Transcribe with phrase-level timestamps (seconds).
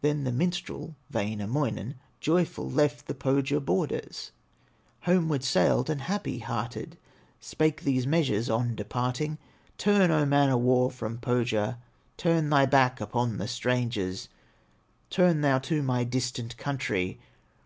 [0.00, 4.30] Then the minstrel, Wainamoinen, Joyful, left the Pohya borders,
[5.02, 6.96] Homeward sailed, and happy hearted,
[7.38, 9.36] Spake these measures on departing:
[9.76, 11.76] "Turn, O man of war, from Pohya,
[12.16, 14.30] Turn thy back upon the strangers,
[15.10, 17.20] Turn thou to my distant country!